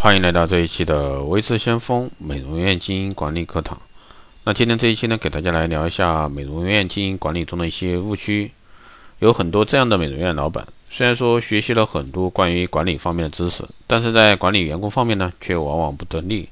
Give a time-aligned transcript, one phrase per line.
[0.00, 3.76] 欢迎来到这一期的维持先锋美容院经营管理课堂。
[4.44, 8.52] 那今天这一期呢，给大家来聊一下美容院经营管理中的一些误区。
[9.18, 16.48] 有很多这样的美容院老板，虽然说学习了很多关于管理方面的知识，但是在管理员工方面呢，却往往不得力，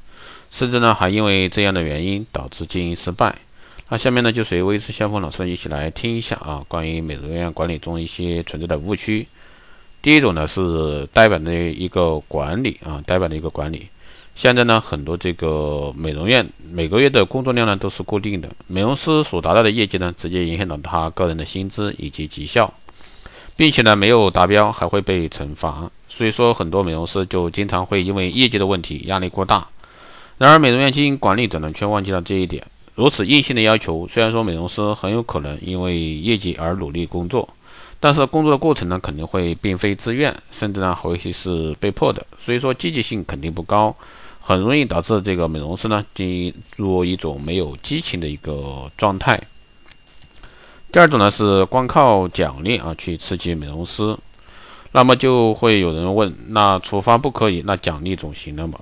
[0.50, 3.36] 甚至呢还因为这样的原因导致经营失败。
[3.90, 9.28] 那下面呢，就随维持先锋老师一起来听一下啊，关于美容院管理中一些存在的误区。
[10.06, 13.88] 第一种呢是呆板的一个管理啊，呆板的一个管理。
[14.36, 22.72] 现在呢，很多这个美容院每个月的工作量呢都是固定的，美容师所达到的业绩呢，直接影响到他个人的薪资以及绩效，
[23.56, 25.90] 并且呢没有达标还会被惩罚。
[26.08, 29.66] 所以说，很多美容师就经常会因为业绩的问题压力过大。
[30.38, 32.64] 然而，美容院经营管理者呢却忘记了这一点。
[32.94, 37.48] 如此硬性的要求，虽然说美容师很有可能因为业绩而努力工作。
[37.98, 43.96] 但是工作的过程呢，肯定会并非自愿，甚至呢会是被迫的，所以说积极性肯定不高，
[44.40, 49.42] 很容易导致这个美容师呢进入一种没有激情的一个状态。
[50.92, 54.16] 第二种呢是光靠奖励啊去刺激美容师，
[54.92, 58.78] 那么就会有人问，那处罚不可以，那奖励总行了吗？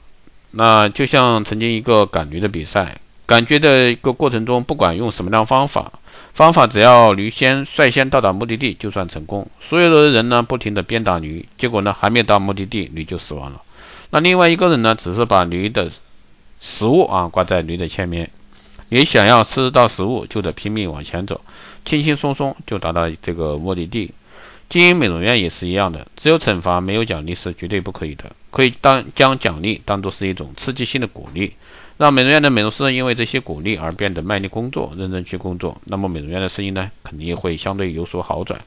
[0.50, 5.90] 那就像曾经一个赶驴的比赛，赶驴的一个过程中，不管用什么样方法。
[6.34, 9.48] 方法只要驴先率先到达目的地，就算成功。
[9.60, 13.62] 所有的人呢，不停地鞭打驴，结果呢，还没到目的地，驴就死亡了。
[14.10, 15.88] 那另外一个人呢，只是把驴的
[16.60, 18.28] 食物啊挂在驴的前面，
[18.88, 21.40] 你想要吃到食物，就得拼命往前走，
[21.84, 24.10] 轻轻松松就达到这个目的地。
[24.68, 28.24] 经营美容院也是一样的，只有惩罚没有奖励是绝对不可以的。
[28.50, 31.52] 可以当将奖励当做是一种刺激性的鼓励。
[31.96, 38.60] 让美容院的美容师因为这些鼓励而变得卖力工作、认真去工作，那么美容院的生意呢，肯定会相对有所好转。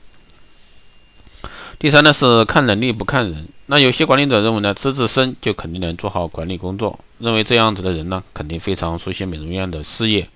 [1.80, 3.47] 第三呢是看能力不看人。
[3.67, 10.28] 那有些管理者认为呢，资质深就肯定能做好管理工作，认为这样子的人呢，肯定非常熟悉美容院的事业。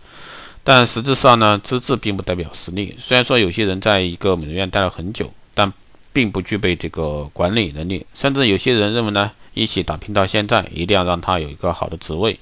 [0.63, 2.95] 但实质上呢，资质并不代表实力。
[2.99, 5.71] 虽然说有些人在一个美容院待了很久，但
[6.13, 8.05] 并不具备这个管理能力。
[8.13, 12.37] 甚至有些人认为呢，一起打拼到现在，一定要让他有一个好的职位。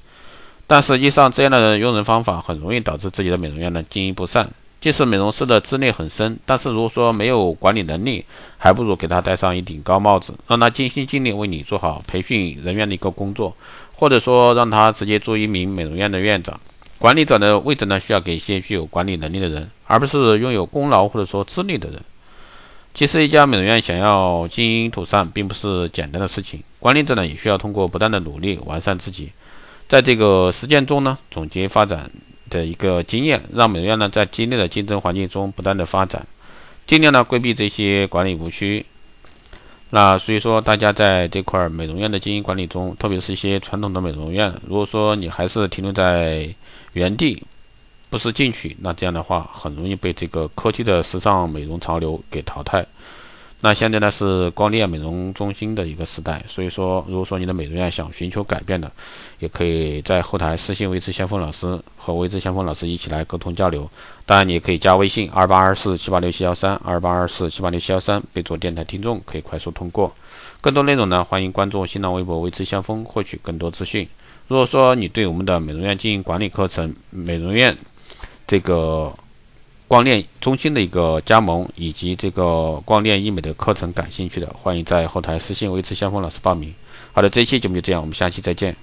[0.70, 4.48] 但实际上，这样的用人方法很容易导致自己的美容院呢经营不善。
[4.80, 8.24] 即使美容师的资历很深，但是如果说没有管理能力，
[8.60, 13.58] 还不如给他戴上一顶高帽子，让他尽心尽力为你做好培训人员的一个工作，
[13.96, 16.62] 或者说让他直接做一名美容院的院长。
[17.00, 22.00] 管理者的位置呢，需要给一些具有管理能力的人，而不是拥有功劳或者说资历的人。
[22.94, 26.62] 其实，一家美容院想要经营妥善，并不是简单的事情。
[26.78, 29.32] 管理者呢，也需要通过不断的努力完善自己。
[29.90, 32.12] 在这个实践中呢，总结发展
[32.50, 36.28] 的一个经验，让美容院呢在激烈的竞争环境中不断的发展，
[36.86, 38.86] 尽量呢规避这些管理误区。
[39.90, 46.48] 那所以说，大家在这块美容院的经营管理中，特别是一些传统的美容院，如果说你还是停留在
[46.94, 47.42] 原地，
[48.12, 52.86] 不思进取，那这样的话很容易被这个科技的时尚美容潮流给淘汰。
[53.62, 58.90] 那现在呢是光电美容中心的一个时代，所以说，如果说你的美容院想寻求改变的，
[59.40, 63.90] 也可以在后台私信维持先锋老师和维持先锋老师一起来沟通交流。
[64.26, 70.16] 当然，你也可以加微信二八二四七八六七幺三二八二四七八六七幺三，备注电台听众，可以快速通过。
[70.62, 74.08] 更多内容呢，欢迎关注新浪微博维持先锋，获取更多资讯。
[74.48, 77.76] 如果说你对我们的美容院经营管理课程、美容院
[78.48, 79.14] 这个。
[79.90, 86.72] 光电中心的一个加盟，以及这个光电医美的课程感兴趣的，欢迎在后台私信维持先锋老师报名。
[87.12, 88.76] 好的，这一期节目就这样，我们下期再见。